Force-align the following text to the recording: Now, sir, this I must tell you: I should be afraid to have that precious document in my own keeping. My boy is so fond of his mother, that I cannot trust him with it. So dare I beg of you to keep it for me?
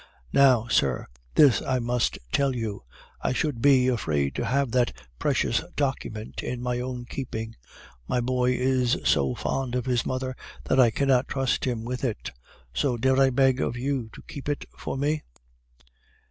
Now, 0.33 0.67
sir, 0.67 1.05
this 1.35 1.61
I 1.61 1.77
must 1.77 2.17
tell 2.31 2.55
you: 2.55 2.81
I 3.21 3.33
should 3.33 3.61
be 3.61 3.87
afraid 3.87 4.33
to 4.33 4.45
have 4.45 4.71
that 4.71 4.91
precious 5.19 5.61
document 5.75 6.41
in 6.41 6.59
my 6.63 6.79
own 6.79 7.05
keeping. 7.05 7.55
My 8.07 8.19
boy 8.19 8.53
is 8.53 8.97
so 9.05 9.35
fond 9.35 9.75
of 9.75 9.85
his 9.85 10.03
mother, 10.03 10.35
that 10.63 10.79
I 10.79 10.89
cannot 10.89 11.27
trust 11.27 11.65
him 11.65 11.85
with 11.85 12.03
it. 12.03 12.31
So 12.73 12.97
dare 12.97 13.19
I 13.21 13.29
beg 13.29 13.61
of 13.61 13.77
you 13.77 14.09
to 14.13 14.23
keep 14.23 14.49
it 14.49 14.65
for 14.75 14.97
me? 14.97 15.21